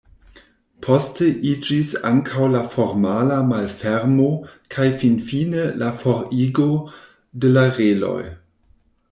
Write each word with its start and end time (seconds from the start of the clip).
Poste 0.85 1.25
iĝis 1.49 1.91
ankaŭ 2.11 2.47
la 2.53 2.61
formala 2.75 3.37
malfermo 3.51 4.27
kaj 4.77 4.89
finfine 5.03 5.67
la 5.83 5.93
forigo 6.01 6.69
de 7.45 7.55
la 7.55 7.69
reloj. 7.79 8.19